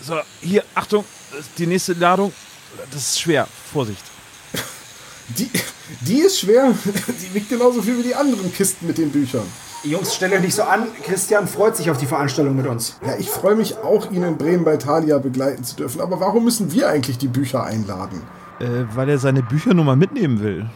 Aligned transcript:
So, 0.00 0.18
hier, 0.40 0.64
Achtung, 0.74 1.04
die 1.58 1.66
nächste 1.66 1.92
Ladung. 1.92 2.32
Das 2.90 3.00
ist 3.00 3.20
schwer. 3.20 3.46
Vorsicht. 3.72 4.02
Die, 5.28 5.50
die 6.00 6.20
ist 6.20 6.40
schwer. 6.40 6.72
Die 6.84 7.34
wiegt 7.34 7.48
genauso 7.48 7.82
viel 7.82 7.98
wie 7.98 8.02
die 8.02 8.14
anderen 8.14 8.52
Kisten 8.52 8.86
mit 8.86 8.96
den 8.98 9.10
Büchern. 9.10 9.46
Jungs, 9.84 10.14
stell 10.14 10.32
euch 10.32 10.40
nicht 10.40 10.54
so 10.54 10.62
an. 10.62 10.86
Christian 11.04 11.46
freut 11.46 11.76
sich 11.76 11.90
auf 11.90 11.98
die 11.98 12.06
Veranstaltung 12.06 12.56
mit 12.56 12.66
uns. 12.66 12.96
Ja, 13.06 13.16
ich 13.16 13.28
freue 13.28 13.54
mich 13.54 13.76
auch, 13.78 14.10
ihn 14.10 14.22
in 14.22 14.36
Bremen 14.36 14.64
bei 14.64 14.76
Thalia 14.76 15.18
begleiten 15.18 15.62
zu 15.62 15.76
dürfen. 15.76 16.00
Aber 16.00 16.18
warum 16.18 16.44
müssen 16.44 16.72
wir 16.72 16.88
eigentlich 16.88 17.18
die 17.18 17.28
Bücher 17.28 17.64
einladen? 17.64 18.22
Äh, 18.58 18.86
weil 18.94 19.08
er 19.08 19.18
seine 19.18 19.42
Bücher 19.42 19.74
nur 19.74 19.84
mal 19.84 19.96
mitnehmen 19.96 20.40
will. 20.40 20.66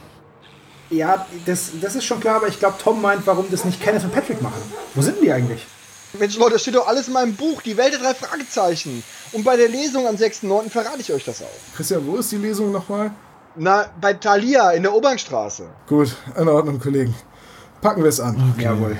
Ja, 0.90 1.26
das, 1.46 1.70
das 1.80 1.96
ist 1.96 2.04
schon 2.04 2.20
klar, 2.20 2.36
aber 2.36 2.48
ich 2.48 2.58
glaube, 2.58 2.76
Tom 2.80 3.00
meint, 3.00 3.26
warum 3.26 3.46
das 3.50 3.64
nicht 3.64 3.82
Kenneth 3.82 4.04
und 4.04 4.12
Patrick 4.12 4.42
machen. 4.42 4.62
Wo 4.94 5.02
sind 5.02 5.16
die 5.22 5.32
eigentlich? 5.32 5.66
Mensch, 6.18 6.36
Leute, 6.36 6.52
das 6.52 6.62
steht 6.62 6.74
doch 6.74 6.86
alles 6.86 7.08
in 7.08 7.14
meinem 7.14 7.34
Buch, 7.34 7.62
die 7.62 7.76
Welt 7.76 7.92
der 7.94 8.00
drei 8.00 8.14
Fragezeichen. 8.14 9.02
Und 9.32 9.44
bei 9.44 9.56
der 9.56 9.68
Lesung 9.68 10.06
am 10.06 10.16
6.9. 10.16 10.68
verrate 10.68 11.00
ich 11.00 11.12
euch 11.12 11.24
das 11.24 11.42
auch. 11.42 11.74
Christian, 11.74 12.06
wo 12.06 12.16
ist 12.16 12.30
die 12.32 12.36
Lesung 12.36 12.70
nochmal? 12.70 13.12
Na, 13.56 13.86
bei 14.00 14.12
Thalia 14.14 14.72
in 14.72 14.82
der 14.82 14.94
Obernstraße. 14.94 15.64
Gut, 15.86 16.14
in 16.38 16.48
Ordnung, 16.48 16.78
Kollegen. 16.78 17.14
Packen 17.80 18.02
wir 18.02 18.10
es 18.10 18.20
an. 18.20 18.52
Okay. 18.54 18.64
Jawohl. 18.64 18.98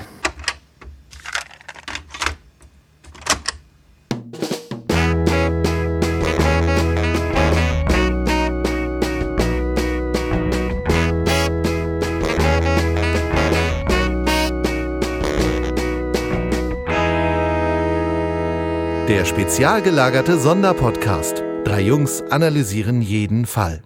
Spezial 19.53 19.83
gelagerte 19.83 20.39
Sonderpodcast. 20.39 21.43
Drei 21.63 21.81
Jungs 21.81 22.23
analysieren 22.31 23.03
jeden 23.03 23.45
Fall. 23.45 23.83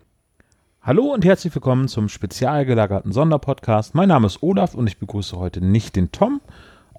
Hallo 0.81 1.13
und 1.13 1.25
herzlich 1.25 1.53
willkommen 1.53 1.89
zum 1.89 2.07
spezial 2.07 2.65
gelagerten 2.65 3.11
Sonderpodcast. 3.11 3.93
Mein 3.93 4.07
Name 4.07 4.27
ist 4.27 4.41
Olaf 4.41 4.75
und 4.75 4.87
ich 4.87 4.97
begrüße 4.97 5.37
heute 5.37 5.59
nicht 5.59 5.97
den 5.97 6.13
Tom, 6.13 6.39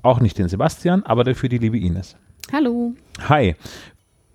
auch 0.03 0.21
nicht 0.21 0.37
den 0.37 0.51
Sebastian, 0.51 1.03
aber 1.05 1.25
dafür 1.25 1.49
die 1.49 1.57
liebe 1.57 1.79
Ines. 1.79 2.17
Hallo. 2.53 2.93
Hi, 3.27 3.57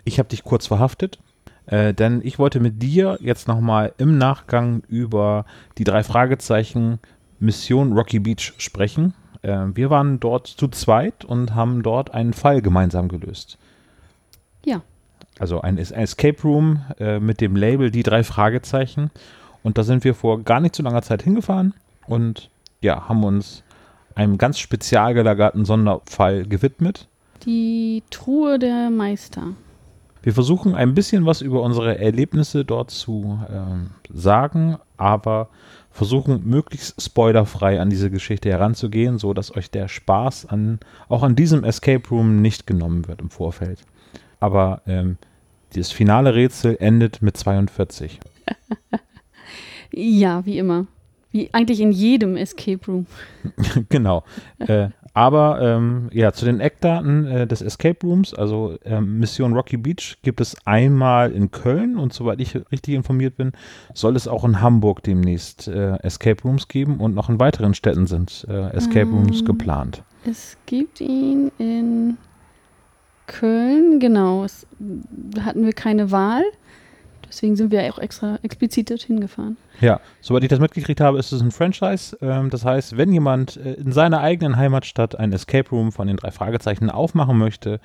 ich 0.03 0.17
habe 0.17 0.30
dich 0.30 0.44
kurz 0.44 0.66
verhaftet, 0.66 1.20
äh, 1.68 1.94
denn 1.94 2.20
ich 2.23 2.40
wollte 2.40 2.59
mit 2.59 2.81
dir 2.81 3.20
jetzt 3.22 3.47
nochmal 3.47 3.94
im 4.00 4.18
Nachgang 4.18 4.81
über 4.88 5.45
die 5.78 5.84
drei 5.84 6.03
Fragezeichen 6.03 6.97
Mission 7.40 7.94
Rocky 7.94 8.18
Beach 8.18 8.56
sprechen. 8.58 9.14
Äh, 9.44 9.68
wir 9.75 9.92
waren 9.92 10.20
dort 10.20 10.47
zu 10.47 10.70
zweit 10.70 11.23
und 11.23 11.53
haben 11.53 11.84
dort 11.84 12.16
einen 12.16 12.34
Fall 12.34 12.64
gemeinsam 12.64 13.09
gelöst. 13.09 13.59
Ja. 14.66 14.81
Also 15.39 15.61
ein, 15.61 15.78
ein 15.78 16.03
Escape 16.03 16.42
Room 16.44 16.81
äh, 17.00 17.19
mit 17.19 17.42
dem 17.42 17.56
Label 17.56 17.92
Die 17.92 18.03
drei 18.03 18.23
Fragezeichen. 18.23 19.11
Und 19.64 19.78
da 19.78 19.83
sind 19.83 20.03
wir 20.03 20.14
vor 20.14 20.44
gar 20.44 20.59
nicht 20.59 20.75
so 20.75 20.83
langer 20.83 21.02
Zeit 21.02 21.23
hingefahren 21.23 21.73
und 22.06 22.50
ja, 22.81 23.08
haben 23.08 23.23
uns 23.23 23.64
einem 24.14 24.38
ganz 24.38 24.59
spezial 24.59 25.14
gelagerten 25.14 25.66
Sonderfall 25.66 26.44
gewidmet. 26.45 27.08
Die 27.45 28.03
Truhe 28.09 28.59
der 28.59 28.89
Meister. 28.89 29.53
Wir 30.22 30.34
versuchen 30.34 30.75
ein 30.75 30.94
bisschen 30.94 31.25
was 31.25 31.41
über 31.41 31.61
unsere 31.61 31.97
Erlebnisse 31.97 32.64
dort 32.64 32.91
zu 32.91 33.39
ähm, 33.52 33.89
sagen, 34.14 34.78
aber 34.95 35.50
versuchen 35.91 36.47
möglichst 36.47 37.02
spoilerfrei 37.02 37.81
an 37.81 37.89
diese 37.89 38.09
Geschichte 38.09 38.50
heranzugehen, 38.50 39.17
so 39.17 39.34
dass 39.34 39.56
euch 39.56 39.69
der 39.69 39.88
Spaß 39.88 40.45
an 40.45 40.80
auch 41.09 41.23
an 41.23 41.36
diesem 41.36 41.64
Escape 41.64 42.08
Room 42.09 42.41
nicht 42.41 42.66
genommen 42.66 43.08
wird 43.08 43.22
im 43.22 43.30
Vorfeld. 43.30 43.80
Aber 44.44 44.81
ähm, 44.88 45.16
das 45.73 45.94
finale 45.94 46.36
Rätsel 46.36 46.75
endet 46.81 47.22
mit 47.22 47.38
42. 47.38 48.19
ja, 49.94 50.45
wie 50.45 50.58
immer. 50.58 50.85
Wie 51.31 51.47
eigentlich 51.53 51.79
in 51.79 51.94
jedem 51.94 52.35
Escape 52.35 52.85
Room. 52.85 53.06
genau. 53.90 54.25
äh, 54.59 54.90
aber 55.13 55.62
ähm, 55.62 56.09
ja, 56.12 56.34
zu 56.34 56.44
den 56.44 56.59
Eckdaten 56.59 57.25
äh, 57.25 57.47
des 57.47 57.62
Escape 57.62 58.06
Rooms, 58.06 58.34
also 58.34 58.78
ähm, 58.84 59.19
Mission 59.19 59.53
Rocky 59.53 59.78
Beach 59.78 60.18
gibt 60.23 60.41
es 60.41 60.57
einmal 60.66 61.31
in 61.31 61.50
Köln 61.51 61.95
und 61.95 62.12
soweit 62.12 62.41
ich 62.41 62.53
richtig 62.69 62.95
informiert 62.95 63.38
bin, 63.38 63.53
soll 63.94 64.18
es 64.18 64.28
auch 64.28 64.44
in 64.44 64.59
Hamburg 64.59 65.03
demnächst 65.03 65.69
äh, 65.69 65.95
Escape 66.00 66.44
Rooms 66.44 66.68
geben 66.68 66.97
und 66.97 67.16
noch 67.16 67.29
in 67.29 67.39
weiteren 67.39 67.75
Städten 67.75 68.07
sind 68.07 68.45
äh, 68.50 68.72
Escape 68.72 69.09
Rooms 69.09 69.39
Ähm. 69.39 69.45
geplant. 69.45 70.03
Es 70.25 70.57
gibt 70.66 71.00
ihn 71.00 71.50
in 71.59 72.18
Köln, 73.28 74.00
genau. 74.00 74.44
Es, 74.44 74.67
hatten 75.39 75.66
wir 75.66 75.73
keine 75.73 76.11
Wahl. 76.11 76.44
Deswegen 77.34 77.56
sind 77.56 77.72
wir 77.72 77.81
auch 77.91 77.97
extra 77.97 78.38
explizit 78.44 78.91
dorthin 78.91 79.19
gefahren. 79.19 79.57
Ja, 79.81 80.01
soweit 80.22 80.44
ich 80.44 80.50
das 80.50 80.59
mitgekriegt 80.59 81.01
habe, 81.01 81.17
ist 81.17 81.31
es 81.31 81.41
ein 81.41 81.50
Franchise. 81.50 82.16
Ähm, 82.22 82.51
das 82.51 82.63
heißt, 82.63 82.95
wenn 82.95 83.12
jemand 83.12 83.57
äh, 83.57 83.73
in 83.73 83.91
seiner 83.91 84.19
eigenen 84.19 84.56
Heimatstadt 84.56 85.17
ein 85.17 85.33
Escape 85.33 85.67
Room 85.72 85.91
von 85.91 86.06
den 86.07 86.17
drei 86.17 86.29
Fragezeichen 86.29 86.91
aufmachen 86.91 87.39
möchte, 87.39 87.79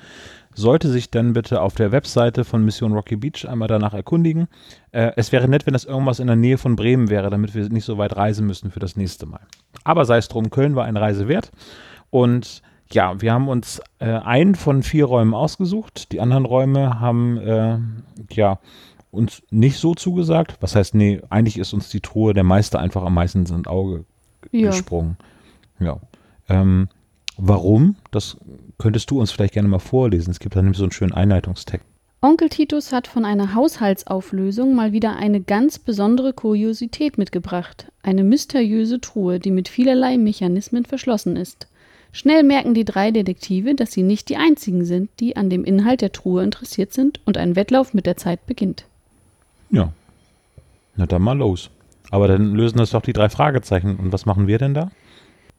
sollte 0.55 0.89
sich 0.89 1.11
dann 1.11 1.33
bitte 1.33 1.63
auf 1.63 1.77
der 1.77 1.93
Webseite 1.93 2.45
von 2.45 2.63
Mission 2.63 2.93
Rocky 2.93 3.17
Beach 3.17 3.49
einmal 3.49 3.69
danach 3.69 3.95
erkundigen. 3.95 4.49
Äh, 4.93 5.13
es 5.17 5.33
wäre 5.33 5.49
nett, 5.49 5.65
wenn 5.65 5.73
das 5.73 5.87
irgendwas 5.87 6.21
in 6.21 6.27
der 6.27 6.37
Nähe 6.37 6.59
von 6.59 6.77
Bremen 6.77 7.09
wäre, 7.09 7.31
damit 7.31 7.55
wir 7.55 7.71
nicht 7.71 7.87
so 7.87 7.97
weit 7.97 8.17
reisen 8.17 8.47
müssen 8.47 8.71
für 8.71 8.81
das 8.81 8.97
nächste 8.97 9.25
Mal. 9.25 9.41
Aber 9.83 10.05
sei 10.05 10.19
es 10.19 10.29
drum, 10.29 10.51
Köln 10.51 10.77
war 10.77 10.85
eine 10.85 11.01
Reise 11.01 11.27
wert. 11.27 11.53
Und 12.11 12.61
ja, 12.93 13.21
wir 13.21 13.33
haben 13.33 13.49
uns 13.49 13.81
äh, 13.99 14.07
einen 14.07 14.55
von 14.55 14.83
vier 14.83 15.05
Räumen 15.05 15.35
ausgesucht. 15.35 16.13
Die 16.13 16.21
anderen 16.21 16.45
Räume 16.45 17.01
haben 17.01 17.39
äh, 17.39 17.79
ja 18.31 18.59
uns 19.11 19.43
nicht 19.51 19.79
so 19.79 19.95
zugesagt. 19.95 20.57
Was 20.61 20.75
heißt, 20.77 20.95
nee, 20.95 21.21
eigentlich 21.31 21.59
ist 21.59 21.73
uns 21.73 21.89
die 21.91 22.01
Truhe 22.01 22.35
der 22.35 22.45
Meister 22.45 22.79
einfach 22.79 23.03
am 23.03 23.15
meisten 23.15 23.41
ins 23.41 23.67
Auge 23.67 24.05
Ja. 24.53 24.71
gesprungen. 24.71 25.17
Ja. 25.81 25.99
Ähm, 26.49 26.89
warum? 27.37 27.97
Das 28.11 28.37
könntest 28.79 29.11
du 29.11 29.21
uns 29.21 29.31
vielleicht 29.31 29.55
gerne 29.55 29.69
mal 29.69 29.79
vorlesen. 29.79 30.31
Es 30.31 30.41
gibt 30.41 30.57
da 30.57 30.61
nämlich 30.63 30.79
so 30.79 30.85
einen 30.85 30.93
schönen 30.93 31.13
Einleitungstext. 31.13 31.87
Onkel 32.21 32.49
Titus 32.49 32.93
hat 32.93 33.07
von 33.07 33.25
einer 33.25 33.55
Haushaltsauflösung 33.55 34.75
mal 34.75 34.93
wieder 34.93 35.17
eine 35.17 35.41
ganz 35.41 35.79
besondere 35.79 36.33
Kuriosität 36.33 37.17
mitgebracht. 37.17 37.93
Eine 38.03 38.25
mysteriöse 38.25 39.01
Truhe, 39.01 39.39
die 39.39 39.53
mit 39.53 39.69
vielerlei 39.69 40.19
Mechanismen 40.19 40.85
verschlossen 40.85 41.37
ist. 41.37 41.69
Schnell 42.13 42.43
merken 42.43 42.75
die 42.75 42.85
drei 42.85 43.11
Detektive, 43.11 43.75
dass 43.75 43.93
sie 43.93 44.03
nicht 44.03 44.29
die 44.29 44.37
einzigen 44.37 44.85
sind, 44.85 45.11
die 45.21 45.37
an 45.37 45.51
dem 45.51 45.65
Inhalt 45.65 46.01
der 46.01 46.13
Truhe 46.13 46.43
interessiert 46.43 46.93
sind 46.93 47.21
und 47.27 47.37
ein 47.37 47.55
Wettlauf 47.55 47.95
mit 47.95 48.07
der 48.07 48.17
Zeit 48.17 48.47
beginnt. 48.47 48.87
Ja. 49.71 49.93
Na 50.97 51.07
dann 51.07 51.23
mal 51.23 51.37
los. 51.37 51.71
Aber 52.11 52.27
dann 52.27 52.55
lösen 52.55 52.79
das 52.79 52.91
doch 52.91 53.03
die 53.03 53.13
drei 53.13 53.29
Fragezeichen. 53.29 53.97
Und 53.97 54.13
was 54.13 54.27
machen 54.27 54.47
wir 54.47 54.59
denn 54.59 54.75
da? 54.75 54.91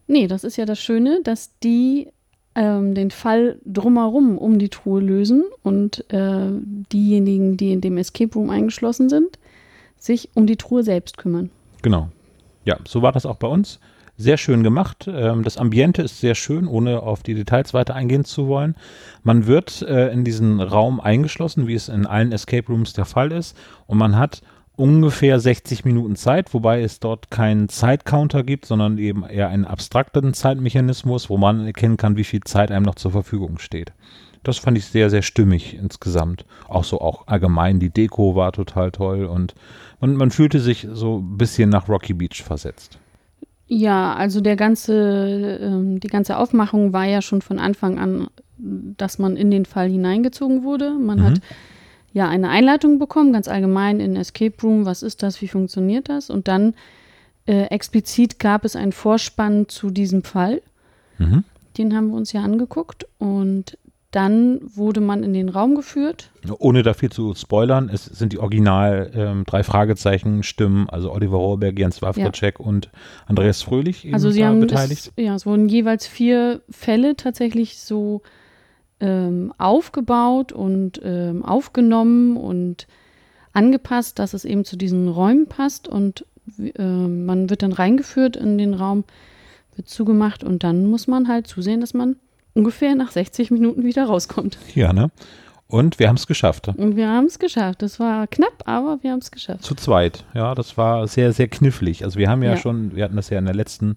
Nee, 0.08 0.28
das 0.28 0.44
ist 0.44 0.58
ja 0.58 0.66
das 0.66 0.80
Schöne, 0.80 1.22
dass 1.24 1.52
die 1.60 2.08
ähm, 2.56 2.96
den 2.96 3.12
Fall 3.12 3.60
drumherum 3.66 4.38
um 4.38 4.58
die 4.58 4.70
Truhe 4.70 5.02
lösen 5.02 5.44
und 5.62 6.04
äh, 6.12 6.50
diejenigen, 6.92 7.58
die 7.58 7.72
in 7.72 7.82
dem 7.82 7.98
Escape 7.98 8.34
Room 8.34 8.50
eingeschlossen 8.50 9.10
sind, 9.10 9.38
sich 9.98 10.30
um 10.34 10.48
die 10.48 10.58
Truhe 10.58 10.84
selbst 10.84 11.18
kümmern. 11.18 11.52
Genau. 11.84 12.10
Ja, 12.66 12.78
so 12.88 13.02
war 13.02 13.12
das 13.12 13.26
auch 13.26 13.36
bei 13.36 13.48
uns. 13.48 13.80
Sehr 14.22 14.36
schön 14.36 14.64
gemacht. 14.64 15.10
Ähm, 15.10 15.44
das 15.44 15.56
Ambiente 15.56 16.02
ist 16.02 16.20
sehr 16.20 16.36
schön, 16.36 16.68
ohne 16.68 17.04
auf 17.04 17.24
die 17.24 17.36
Details 17.36 17.74
weiter 17.74 17.96
eingehen 17.96 18.26
zu 18.26 18.48
wollen. 18.48 18.76
Man 19.24 19.48
wird 19.48 19.82
äh, 19.84 20.12
in 20.12 20.26
diesen 20.26 20.60
Raum 20.60 21.00
eingeschlossen, 21.00 21.68
wie 21.68 21.74
es 21.74 21.88
in 21.88 22.06
allen 22.06 22.34
Escape 22.34 22.68
Rooms 22.68 22.92
der 22.92 23.06
Fall 23.06 23.32
ist. 23.32 23.56
Und 23.88 23.98
man 23.98 24.18
hat 24.18 24.42
ungefähr 24.76 25.40
60 25.40 25.86
Minuten 25.86 26.18
Zeit, 26.18 26.54
wobei 26.54 26.82
es 26.82 27.00
dort 27.00 27.32
keinen 27.32 27.70
Zeitcounter 27.70 28.44
gibt, 28.44 28.66
sondern 28.66 28.98
eben 28.98 29.24
eher 29.24 29.48
einen 29.48 29.64
abstrakten 29.64 30.34
Zeitmechanismus, 30.34 31.30
wo 31.30 31.38
man 31.38 31.66
erkennen 31.66 31.96
kann, 31.96 32.18
wie 32.18 32.26
viel 32.26 32.42
Zeit 32.42 32.72
einem 32.72 32.84
noch 32.84 32.96
zur 32.96 33.12
Verfügung 33.12 33.58
steht. 33.58 33.94
Das 34.44 34.58
fand 34.58 34.78
ich 34.78 34.84
sehr, 34.84 35.10
sehr 35.10 35.22
stimmig 35.22 35.78
insgesamt. 35.78 36.44
Auch 36.68 36.84
so 36.84 37.00
auch 37.00 37.28
allgemein, 37.28 37.80
die 37.80 37.90
Deko 37.90 38.36
war 38.36 38.52
total 38.52 38.92
toll 38.92 39.24
und 39.24 39.56
man, 40.02 40.18
man 40.18 40.30
fühlte 40.30 40.60
sich 40.60 40.90
so 40.92 41.20
ein 41.20 41.38
bisschen 41.38 41.70
nach 41.70 41.88
Rocky 41.88 42.14
Beach 42.14 42.44
versetzt. 42.44 43.00
Ja, 43.72 44.16
also 44.16 44.42
der 44.42 44.56
ganze, 44.56 45.60
ähm, 45.62 46.00
die 46.00 46.08
ganze 46.08 46.38
Aufmachung 46.38 46.92
war 46.92 47.06
ja 47.06 47.22
schon 47.22 47.42
von 47.44 47.60
Anfang 47.60 48.00
an, 48.00 48.28
dass 48.58 49.20
man 49.20 49.38
in 49.38 49.52
den 49.52 49.66
Fall 49.66 49.90
hineingezogen 49.90 50.64
wurde. 50.64 50.92
Man 50.92 51.20
Mhm. 51.20 51.24
hat 51.24 51.42
ja 52.12 52.28
eine 52.28 52.50
Einleitung 52.50 52.98
bekommen, 52.98 53.32
ganz 53.32 53.48
allgemein 53.48 54.00
in 54.00 54.16
Escape 54.16 54.56
Room, 54.64 54.86
was 54.86 55.04
ist 55.04 55.22
das, 55.22 55.40
wie 55.44 55.48
funktioniert 55.48 56.10
das? 56.10 56.30
Und 56.32 56.48
dann 56.48 56.74
äh, 57.46 57.66
explizit 57.66 58.40
gab 58.40 58.66
es 58.66 58.76
einen 58.76 58.92
Vorspann 58.92 59.70
zu 59.70 59.92
diesem 59.92 60.24
Fall. 60.24 60.62
Mhm. 61.20 61.44
Den 61.78 61.96
haben 61.96 62.08
wir 62.10 62.16
uns 62.18 62.34
ja 62.34 62.42
angeguckt 62.42 63.06
und 63.20 63.78
dann 64.12 64.60
wurde 64.64 65.02
man 65.02 65.24
in 65.24 65.34
den 65.34 65.50
Raum 65.50 65.76
geführt. 65.76 66.32
Ohne 66.58 66.82
da 66.82 66.94
viel 66.94 67.12
zu 67.12 67.36
spoilern, 67.36 67.90
es 67.94 68.06
sind 68.06 68.34
die 68.34 68.40
Original 68.40 69.12
ähm, 69.14 69.44
drei 69.46 69.62
Fragezeichen 69.64 70.42
Stimmen, 70.42 70.90
also 70.90 71.12
Oliver 71.12 71.38
Rohrberg, 71.38 71.78
Jens 71.78 72.02
Wawracek 72.02 72.60
und 72.60 72.90
Andreas 73.28 73.62
Fröhlich 73.62 74.06
eben 74.06 74.16
Also 74.16 74.32
sie 74.32 74.44
haben 74.44 74.60
beteiligt. 74.60 75.12
Es, 75.16 75.24
ja, 75.24 75.36
es 75.36 75.46
wurden 75.46 75.70
jeweils 75.70 76.08
vier 76.08 76.62
Fälle 76.72 77.18
tatsächlich 77.18 77.78
so 77.78 78.24
ähm, 79.00 79.54
aufgebaut 79.60 80.52
und 80.54 81.00
ähm, 81.04 81.46
aufgenommen 81.46 82.36
und 82.36 82.88
angepasst, 83.54 84.18
dass 84.18 84.34
es 84.34 84.44
eben 84.44 84.66
zu 84.66 84.76
diesen 84.76 85.08
Räumen 85.08 85.46
passt 85.46 85.88
und 85.88 86.26
äh, 86.58 86.84
man 86.84 87.50
wird 87.52 87.62
dann 87.62 87.74
reingeführt 87.74 88.36
in 88.38 88.58
den 88.58 88.74
Raum, 88.74 89.04
wird 89.76 89.88
zugemacht 89.88 90.44
und 90.44 90.64
dann 90.64 90.88
muss 90.88 91.08
man 91.08 91.28
halt 91.28 91.46
zusehen, 91.46 91.80
dass 91.80 91.94
man 91.94 92.16
ungefähr 92.60 92.96
nach 92.96 93.12
60 93.12 93.52
Minuten 93.52 93.84
wieder 93.84 94.06
rauskommt. 94.06 94.58
Ja, 94.76 94.94
ne? 94.94 95.10
Und 95.68 96.00
wir 96.00 96.08
haben 96.10 96.16
es 96.16 96.26
geschafft. 96.28 96.68
Und 96.70 96.96
wir 96.96 97.08
haben 97.10 97.26
es 97.26 97.38
geschafft. 97.40 97.82
Das 97.84 98.00
war 98.00 98.26
knapp, 98.28 98.64
aber 98.66 99.00
wir 99.02 99.12
haben 99.12 99.20
es 99.20 99.30
geschafft. 99.32 99.64
Zu 99.64 99.76
zweit. 99.76 100.26
Ja, 100.34 100.56
das 100.56 100.78
war 100.78 101.08
sehr, 101.08 101.32
sehr 101.32 101.48
knifflig. 101.48 102.04
Also 102.04 102.18
wir 102.20 102.28
haben 102.30 102.42
ja, 102.44 102.52
Ja. 102.52 102.58
schon, 102.58 102.96
wir 102.96 103.04
hatten 103.04 103.16
das 103.16 103.30
ja 103.30 103.38
in 103.38 103.46
der 103.46 103.54
letzten 103.54 103.96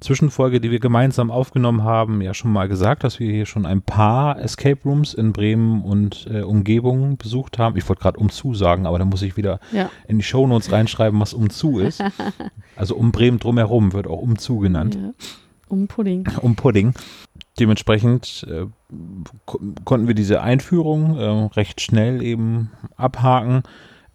Zwischenfolge, 0.00 0.60
die 0.60 0.70
wir 0.70 0.78
gemeinsam 0.78 1.32
aufgenommen 1.32 1.82
haben, 1.82 2.20
ja 2.22 2.32
schon 2.34 2.52
mal 2.52 2.68
gesagt, 2.68 3.02
dass 3.02 3.18
wir 3.18 3.32
hier 3.32 3.46
schon 3.46 3.66
ein 3.66 3.82
paar 3.82 4.38
Escape 4.38 4.78
Rooms 4.84 5.12
in 5.12 5.32
Bremen 5.32 5.82
und 5.82 6.28
äh, 6.30 6.42
Umgebung 6.42 7.16
besucht 7.16 7.58
haben. 7.58 7.76
Ich 7.76 7.88
wollte 7.88 8.02
gerade 8.02 8.20
umzu 8.20 8.54
sagen, 8.54 8.86
aber 8.86 9.00
da 9.00 9.04
muss 9.04 9.22
ich 9.22 9.36
wieder 9.36 9.58
Ja. 9.72 9.90
in 10.06 10.18
die 10.18 10.24
Shownotes 10.24 10.70
reinschreiben, 10.70 11.18
was 11.20 11.34
umzu 11.34 11.78
ist. 11.80 12.02
Also 12.76 12.94
um 12.94 13.10
Bremen 13.10 13.40
drumherum 13.40 13.92
wird 13.92 14.06
auch 14.06 14.22
umzu 14.22 14.58
genannt. 14.60 14.94
ja. 14.94 15.10
Um 15.66 15.88
Pudding. 15.88 16.28
um 16.42 16.54
Pudding. 16.54 16.94
Dementsprechend 17.58 18.46
äh, 18.48 18.66
ko 19.46 19.58
konnten 19.84 20.06
wir 20.06 20.14
diese 20.14 20.40
Einführung 20.40 21.18
äh, 21.18 21.54
recht 21.54 21.80
schnell 21.80 22.22
eben 22.22 22.70
abhaken. 22.96 23.62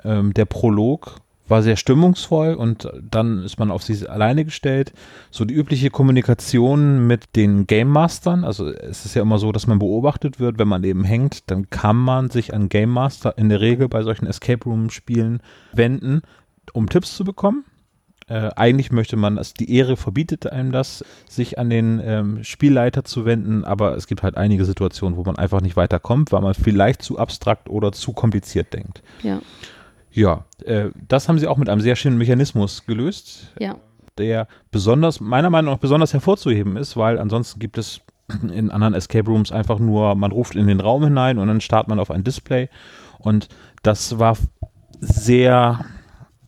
Ähm, 0.04 0.34
der 0.34 0.46
Prolog 0.46 1.18
war 1.48 1.62
sehr 1.62 1.76
stimmungsvoll 1.76 2.54
und 2.54 2.90
dann 3.02 3.44
ist 3.44 3.60
man 3.60 3.70
auf 3.70 3.84
sich 3.84 4.10
alleine 4.10 4.46
gestellt. 4.46 4.94
So 5.30 5.46
die 5.46 5.54
übliche 5.54 5.90
Kommunikation 5.90 7.06
mit 7.06 7.36
den 7.36 7.68
Game 7.68 7.90
Mastern, 7.90 8.44
also 8.44 8.70
es 8.70 9.06
ist 9.06 9.14
ja 9.14 9.22
immer 9.22 9.40
so, 9.40 9.52
dass 9.52 9.68
man 9.68 9.80
beobachtet 9.80 10.40
wird, 10.40 10.58
wenn 10.58 10.68
man 10.68 10.84
eben 10.84 11.04
hängt, 11.04 11.52
dann 11.52 11.70
kann 11.70 11.98
man 11.98 12.30
sich 12.30 12.54
an 12.54 12.70
Game 12.70 12.92
Master 12.92 13.38
in 13.38 13.50
der 13.50 13.60
Regel 13.60 13.90
bei 13.90 14.04
solchen 14.04 14.26
Escape 14.26 14.64
Room 14.64 14.90
Spielen 14.90 15.42
wenden, 15.74 16.22
um 16.72 16.90
Tipps 16.90 17.16
zu 17.16 17.24
bekommen. 17.26 17.66
Äh, 18.28 18.52
eigentlich 18.56 18.92
möchte 18.92 19.18
man, 19.18 19.38
also 19.38 19.54
die 19.60 19.76
Ehre 19.76 19.98
verbietet 19.98 20.48
einem 20.48 20.72
das, 20.72 21.04
sich 21.30 21.60
an 21.60 21.70
den 21.70 22.02
ähm, 22.04 22.44
Spielleiter 22.44 23.04
zu 23.04 23.26
wenden, 23.26 23.66
aber 23.66 23.98
es 23.98 24.08
gibt 24.08 24.24
halt 24.24 24.38
einige 24.38 24.64
Situationen, 24.66 25.18
wo 25.18 25.24
man 25.24 25.36
einfach 25.36 25.62
nicht 25.62 25.76
weiterkommt, 25.76 26.32
weil 26.32 26.42
man 26.42 26.54
vielleicht 26.54 27.02
zu 27.02 27.20
abstrakt 27.20 27.70
oder 27.70 27.92
zu 27.92 28.14
kompliziert 28.14 28.74
denkt. 28.74 29.04
Ja. 29.24 29.42
Ja, 30.12 30.46
äh, 30.64 30.90
das 31.08 31.28
haben 31.28 31.40
sie 31.40 31.48
auch 31.48 31.58
mit 31.58 31.70
einem 31.70 31.82
sehr 31.82 31.96
schönen 31.96 32.18
Mechanismus 32.18 32.86
gelöst, 32.86 33.52
Ja. 33.60 33.76
der 34.18 34.48
besonders, 34.72 35.20
meiner 35.20 35.50
Meinung 35.50 35.74
nach 35.74 35.80
besonders 35.80 36.14
hervorzuheben 36.14 36.78
ist, 36.78 36.96
weil 36.96 37.18
ansonsten 37.20 37.60
gibt 37.60 37.78
es 37.78 38.00
in 38.42 38.70
anderen 38.72 38.94
Escape 38.94 39.30
Rooms 39.30 39.52
einfach 39.52 39.80
nur, 39.80 40.16
man 40.16 40.32
ruft 40.32 40.56
in 40.56 40.68
den 40.68 40.80
Raum 40.80 41.04
hinein 41.04 41.40
und 41.40 41.48
dann 41.48 41.62
startet 41.62 41.90
man 41.90 42.00
auf 42.00 42.10
ein 42.12 42.24
Display 42.24 42.70
und 43.20 43.50
das 43.82 44.18
war 44.18 44.38
sehr, 45.02 45.84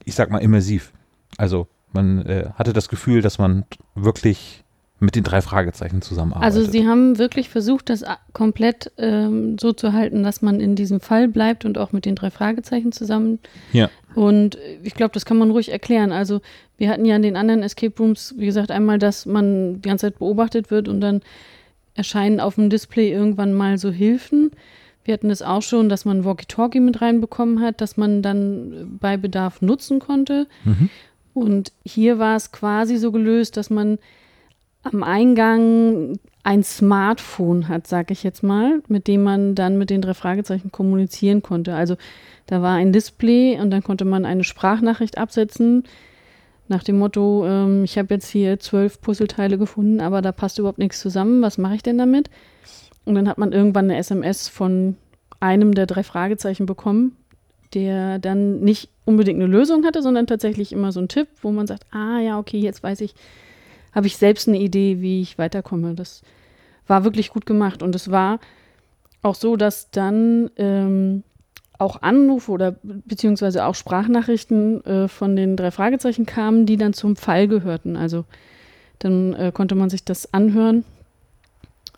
ich 0.05 0.15
sag 0.15 0.29
mal, 0.31 0.37
immersiv. 0.39 0.93
Also 1.37 1.67
man 1.91 2.25
äh, 2.25 2.49
hatte 2.55 2.73
das 2.73 2.89
Gefühl, 2.89 3.21
dass 3.21 3.37
man 3.37 3.65
wirklich 3.95 4.63
mit 4.99 5.15
den 5.15 5.23
drei 5.23 5.41
Fragezeichen 5.41 6.01
zusammenarbeitet. 6.01 6.55
Also 6.55 6.71
sie 6.71 6.87
haben 6.87 7.17
wirklich 7.17 7.49
versucht, 7.49 7.89
das 7.89 8.03
komplett 8.33 8.91
ähm, 8.97 9.57
so 9.59 9.73
zu 9.73 9.91
halten, 9.93 10.23
dass 10.23 10.41
man 10.41 10.59
in 10.61 10.75
diesem 10.75 11.01
Fall 11.01 11.27
bleibt 11.27 11.65
und 11.65 11.77
auch 11.77 11.91
mit 11.91 12.05
den 12.05 12.15
drei 12.15 12.31
Fragezeichen 12.31 12.91
zusammen. 12.91 13.39
Ja. 13.73 13.89
Und 14.15 14.55
äh, 14.55 14.79
ich 14.83 14.93
glaube, 14.93 15.13
das 15.13 15.25
kann 15.25 15.37
man 15.37 15.51
ruhig 15.51 15.71
erklären. 15.71 16.11
Also 16.11 16.41
wir 16.77 16.89
hatten 16.89 17.05
ja 17.05 17.15
in 17.15 17.21
den 17.21 17.35
anderen 17.35 17.61
Escape 17.61 17.93
Rooms, 17.99 18.35
wie 18.37 18.45
gesagt, 18.45 18.71
einmal, 18.71 18.97
dass 18.97 19.25
man 19.25 19.81
die 19.81 19.89
ganze 19.89 20.07
Zeit 20.07 20.19
beobachtet 20.19 20.71
wird 20.71 20.87
und 20.87 21.01
dann 21.01 21.21
erscheinen 21.93 22.39
auf 22.39 22.55
dem 22.55 22.69
Display 22.69 23.11
irgendwann 23.11 23.53
mal 23.53 23.77
so 23.77 23.91
Hilfen. 23.91 24.51
Wir 25.03 25.13
hatten 25.13 25.29
es 25.29 25.41
auch 25.41 25.61
schon, 25.61 25.87
dass 25.87 26.03
man 26.03 26.25
Walkie-Talkie 26.25 26.79
mit 26.79 27.01
reinbekommen 27.01 27.61
hat, 27.61 27.79
dass 27.79 27.95
man 27.95 28.21
dann 28.21 28.73
äh, 28.73 28.85
bei 28.85 29.17
Bedarf 29.17 29.61
nutzen 29.61 29.99
konnte. 29.99 30.47
Mhm. 30.63 30.89
Und 31.35 31.71
hier 31.85 32.17
war 32.17 32.35
es 32.35 32.51
quasi 32.51 32.97
so 32.97 33.11
gelöst, 33.11 33.57
dass 33.57 33.69
man 33.69 33.99
am 34.81 35.03
Eingang 35.03 36.17
ein 36.43 36.63
Smartphone 36.63 37.67
hat, 37.67 37.85
sag 37.85 38.09
ich 38.09 38.23
jetzt 38.23 38.41
mal, 38.41 38.81
mit 38.87 39.07
dem 39.07 39.21
man 39.21 39.53
dann 39.53 39.77
mit 39.77 39.91
den 39.91 40.01
drei 40.01 40.15
Fragezeichen 40.15 40.71
kommunizieren 40.71 41.43
konnte. 41.43 41.75
Also 41.75 41.97
da 42.47 42.63
war 42.63 42.75
ein 42.75 42.93
Display 42.93 43.59
und 43.59 43.69
dann 43.69 43.83
konnte 43.83 44.05
man 44.05 44.25
eine 44.25 44.43
Sprachnachricht 44.43 45.17
absetzen 45.19 45.83
nach 46.67 46.83
dem 46.83 46.97
Motto, 46.97 47.45
ähm, 47.45 47.83
ich 47.83 47.97
habe 47.97 48.13
jetzt 48.13 48.29
hier 48.29 48.59
zwölf 48.59 49.01
Puzzleteile 49.01 49.57
gefunden, 49.57 50.01
aber 50.01 50.21
da 50.21 50.31
passt 50.31 50.57
überhaupt 50.57 50.79
nichts 50.79 50.99
zusammen. 50.99 51.41
Was 51.41 51.57
mache 51.57 51.75
ich 51.75 51.83
denn 51.83 51.97
damit? 51.97 52.29
Und 53.05 53.15
dann 53.15 53.27
hat 53.27 53.37
man 53.37 53.51
irgendwann 53.51 53.85
eine 53.85 53.97
SMS 53.97 54.47
von 54.47 54.95
einem 55.39 55.75
der 55.75 55.85
drei 55.85 56.03
Fragezeichen 56.03 56.65
bekommen, 56.65 57.15
der 57.75 58.19
dann 58.19 58.61
nicht 58.61 58.89
unbedingt 59.03 59.39
eine 59.39 59.51
Lösung 59.51 59.85
hatte, 59.85 60.01
sondern 60.01 60.25
tatsächlich 60.25 60.71
immer 60.71 60.91
so 60.91 60.99
ein 60.99 61.09
Tipp, 61.09 61.27
wo 61.41 61.51
man 61.51 61.67
sagt, 61.67 61.85
ah 61.91 62.19
ja, 62.19 62.39
okay, 62.39 62.59
jetzt 62.59 62.81
weiß 62.81 63.01
ich, 63.01 63.13
habe 63.93 64.07
ich 64.07 64.17
selbst 64.17 64.47
eine 64.47 64.59
Idee, 64.59 65.01
wie 65.01 65.21
ich 65.21 65.37
weiterkomme. 65.37 65.93
Das 65.93 66.21
war 66.87 67.03
wirklich 67.03 67.29
gut 67.29 67.45
gemacht. 67.45 67.83
Und 67.83 67.93
es 67.93 68.09
war 68.09 68.39
auch 69.21 69.35
so, 69.35 69.55
dass 69.57 69.91
dann 69.91 70.49
ähm, 70.57 71.23
auch 71.77 72.01
Anrufe 72.01 72.51
oder 72.51 72.75
beziehungsweise 72.83 73.65
auch 73.65 73.75
Sprachnachrichten 73.75 74.83
äh, 74.85 75.07
von 75.07 75.35
den 75.35 75.57
drei 75.57 75.71
Fragezeichen 75.71 76.25
kamen, 76.25 76.65
die 76.65 76.77
dann 76.77 76.93
zum 76.93 77.15
Fall 77.15 77.47
gehörten. 77.47 77.97
Also 77.97 78.25
dann 78.99 79.33
äh, 79.33 79.51
konnte 79.53 79.75
man 79.75 79.89
sich 79.89 80.03
das 80.03 80.33
anhören 80.33 80.85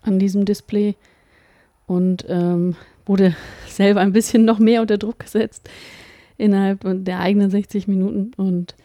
an 0.01 0.19
diesem 0.19 0.45
Display 0.45 0.95
und 1.87 2.25
ähm, 2.29 2.75
wurde 3.05 3.35
selber 3.67 4.01
ein 4.01 4.13
bisschen 4.13 4.45
noch 4.45 4.59
mehr 4.59 4.81
unter 4.81 4.97
Druck 4.97 5.19
gesetzt 5.19 5.67
innerhalb 6.37 6.81
der 6.83 7.19
eigenen 7.19 7.49
60 7.49 7.87
Minuten. 7.87 8.31
Und 8.37 8.75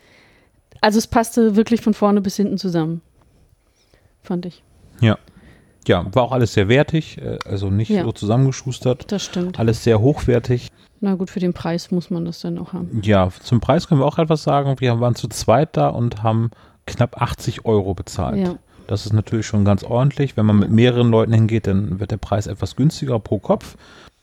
also 0.80 0.98
es 0.98 1.06
passte 1.06 1.54
wirklich 1.56 1.82
von 1.82 1.92
vorne 1.92 2.22
bis 2.22 2.36
hinten 2.36 2.56
zusammen, 2.56 3.02
fand 4.22 4.46
ich. 4.46 4.62
Ja. 5.00 5.18
Ja, 5.86 6.06
war 6.14 6.22
auch 6.22 6.32
alles 6.32 6.54
sehr 6.54 6.68
wertig, 6.68 7.18
äh, 7.18 7.38
also 7.44 7.68
nicht 7.68 7.90
Ja. 7.90 8.04
so 8.04 8.12
zusammengeschustert. 8.12 9.10
Das 9.10 9.24
stimmt. 9.24 9.58
Alles 9.58 9.82
sehr 9.82 10.00
hochwertig. 10.00 10.68
Na 11.00 11.16
gut, 11.16 11.28
für 11.28 11.40
den 11.40 11.52
Preis 11.52 11.90
muss 11.90 12.08
man 12.08 12.24
das 12.24 12.40
dann 12.40 12.56
auch 12.58 12.72
haben. 12.72 13.00
Ja, 13.02 13.28
zum 13.42 13.58
Preis 13.58 13.88
können 13.88 14.00
wir 14.00 14.06
auch 14.06 14.18
etwas 14.18 14.44
sagen. 14.44 14.76
Wir 14.78 15.00
waren 15.00 15.16
zu 15.16 15.26
zweit 15.26 15.76
da 15.76 15.88
und 15.88 16.22
haben 16.22 16.52
knapp 16.86 17.20
80 17.20 17.64
Euro 17.64 17.94
bezahlt. 17.94 18.38
Ja. 18.38 18.54
Das 18.92 19.06
ist 19.06 19.14
natürlich 19.14 19.46
schon 19.46 19.64
ganz 19.64 19.84
ordentlich. 19.84 20.36
Wenn 20.36 20.44
man 20.44 20.58
mit 20.58 20.70
mehreren 20.70 21.10
Leuten 21.10 21.32
hingeht, 21.32 21.66
dann 21.66 21.98
wird 21.98 22.10
der 22.10 22.18
Preis 22.18 22.46
etwas 22.46 22.76
günstiger 22.76 23.18
pro 23.18 23.38
Kopf. 23.38 23.76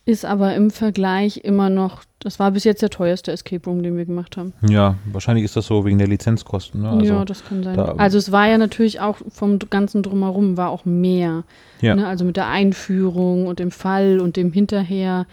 Ist 0.06 0.26
aber 0.26 0.54
im 0.54 0.70
Vergleich 0.70 1.38
immer 1.44 1.72
noch, 1.72 2.04
das 2.20 2.38
war 2.38 2.52
bis 2.52 2.66
jetzt 2.66 2.84
der 2.84 2.92
teuerste 2.92 3.32
Escape 3.32 3.68
Room, 3.68 3.82
den 3.82 3.98
wir 3.98 4.06
gemacht 4.06 4.38
haben. 4.38 4.54
Ja, 4.68 4.94
wahrscheinlich 5.12 5.44
ist 5.44 5.56
das 5.56 5.66
so 5.66 5.86
wegen 5.86 5.98
der 5.98 6.08
Lizenzkosten. 6.08 6.84
Ne? 6.84 6.90
Also, 6.90 7.14
ja, 7.14 7.26
das 7.26 7.44
kann 7.44 7.64
sein. 7.64 7.78
da- 7.78 7.96
also 7.98 8.20
es 8.20 8.32
war 8.32 8.48
ja 8.48 8.60
natürlich 8.60 9.00
auch 9.00 9.18
vom 9.30 9.58
ganzen 9.58 10.04
Drumherum 10.04 10.56
war 10.56 10.70
auch 10.70 10.86
mehr. 10.86 11.44
Ja. 11.82 11.96
Ne? 11.96 12.06
Also 12.08 12.24
mit 12.24 12.38
der 12.38 12.48
Einführung 12.48 13.48
und 13.48 13.58
dem 13.58 13.72
Fall 13.72 14.20
und 14.20 14.36
dem 14.36 14.52
Hinterher 14.54 15.26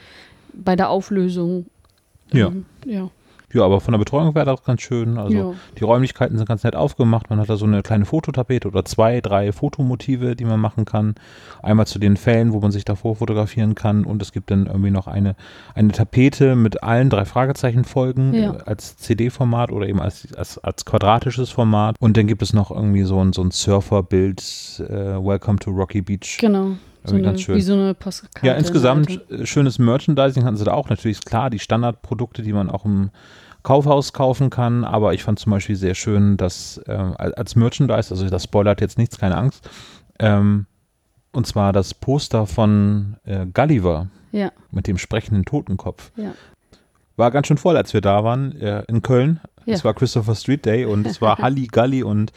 bei 0.54 0.76
der 0.76 0.88
Auflösung. 0.88 1.66
Ja. 2.32 2.46
Ähm, 2.46 2.64
ja. 2.87 3.11
Ja, 3.52 3.62
aber 3.64 3.80
von 3.80 3.92
der 3.92 3.98
Betreuung 3.98 4.34
wäre 4.34 4.46
das 4.46 4.62
ganz 4.64 4.82
schön. 4.82 5.18
Also 5.18 5.36
Ja. 5.36 5.52
die 5.78 5.84
Räumlichkeiten 5.84 6.36
sind 6.36 6.48
ganz 6.48 6.64
nett 6.64 6.74
aufgemacht. 6.76 7.30
Man 7.30 7.38
hat 7.38 7.48
da 7.48 7.56
so 7.56 7.64
eine 7.64 7.82
kleine 7.82 8.04
Fototapete 8.04 8.68
oder 8.68 8.84
zwei, 8.84 9.20
drei 9.20 9.52
Fotomotive, 9.52 10.36
die 10.36 10.44
man 10.44 10.60
machen 10.60 10.84
kann. 10.84 11.14
Einmal 11.62 11.86
zu 11.86 11.98
den 11.98 12.16
Fällen, 12.16 12.52
wo 12.52 12.60
man 12.60 12.70
sich 12.72 12.84
davor 12.84 13.16
fotografieren 13.16 13.74
kann. 13.74 14.04
Und 14.04 14.20
es 14.20 14.32
gibt 14.32 14.50
dann 14.50 14.66
irgendwie 14.66 14.90
noch 14.90 15.06
eine, 15.06 15.36
eine 15.74 15.92
Tapete 15.92 16.56
mit 16.56 16.82
allen 16.82 17.08
drei 17.10 17.24
Fragezeichen-Folgen 17.24 18.34
Ja. 18.34 18.52
als 18.66 18.96
CD-Format 18.96 19.70
oder 19.72 19.86
eben 19.88 20.00
als, 20.00 20.28
als, 20.34 20.58
als 20.58 20.84
quadratisches 20.84 21.50
Format. 21.50 21.96
Und 22.00 22.16
dann 22.16 22.26
gibt 22.26 22.42
es 22.42 22.52
noch 22.52 22.70
irgendwie 22.70 23.02
so 23.04 23.20
ein, 23.22 23.32
so 23.32 23.42
ein 23.42 23.50
Surferbild, 23.52 24.84
äh, 24.88 24.92
Welcome 25.24 25.58
to 25.58 25.70
Rocky 25.70 26.02
Beach. 26.02 26.38
Genau. 26.40 26.72
So 27.06 27.16
Irgendwie 27.16 27.46
eine. 27.46 27.56
Wie 27.58 27.62
so 27.62 27.72
eine 27.75 27.94
Postkarte. 27.94 28.46
Ja, 28.46 28.54
insgesamt 28.54 29.08
alte. 29.10 29.34
äh, 29.42 29.46
schönes 29.46 29.78
Merchandising 29.78 30.44
hatten 30.44 30.56
sie 30.56 30.64
da 30.64 30.72
auch. 30.72 30.88
Natürlich 30.88 31.18
ist 31.18 31.26
klar, 31.26 31.50
die 31.50 31.58
Standardprodukte, 31.58 32.42
die 32.42 32.52
man 32.52 32.70
auch 32.70 32.84
im 32.84 33.10
Kaufhaus 33.62 34.12
kaufen 34.12 34.50
kann. 34.50 34.84
Aber 34.84 35.14
ich 35.14 35.22
fand 35.25 35.38
zum 35.38 35.50
Beispiel 35.52 35.76
sehr 35.76 35.94
schön, 35.94 36.36
dass 36.36 36.78
äh, 36.86 36.92
als 36.92 37.56
Merchandise, 37.56 38.10
also 38.12 38.28
das 38.28 38.44
spoilert 38.44 38.80
jetzt 38.80 38.98
nichts, 38.98 39.18
keine 39.18 39.36
Angst, 39.36 39.68
ähm, 40.18 40.66
und 41.32 41.46
zwar 41.46 41.72
das 41.72 41.92
Poster 41.94 42.46
von 42.46 43.16
äh, 43.25 43.44
Gulliver 43.52 44.08
Ja, 44.32 44.50
mit 44.70 44.86
dem 44.86 44.98
sprechenden 44.98 45.44
Totenkopf. 45.44 46.10
ja. 46.16 46.32
War 47.18 47.30
ganz 47.30 47.46
schön 47.46 47.56
voll, 47.56 47.78
als 47.78 47.94
wir 47.94 48.02
da 48.02 48.25
waren 48.25 48.52
äh, 48.60 48.82
in 48.88 49.00
Köln. 49.00 49.40
Ja. 49.64 49.72
Es 49.72 49.84
war 49.86 49.94
Christopher 49.94 50.34
Street 50.34 50.66
Day 50.66 50.84
und 50.84 51.06
es 51.06 51.22
war 51.22 51.38
Halli 51.38 51.66
Galli 51.66 52.02
und 52.02 52.30